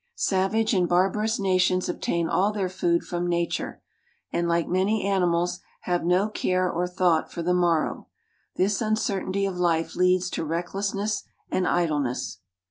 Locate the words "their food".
2.51-3.03